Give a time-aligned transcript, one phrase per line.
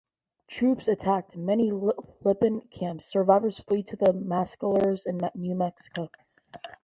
[0.49, 6.09] Troops attacked many Lipan camps; survivors flee to the Mescaleros in New Mexico.